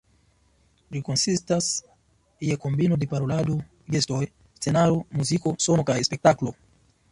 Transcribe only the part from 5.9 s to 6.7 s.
kaj spektaklo.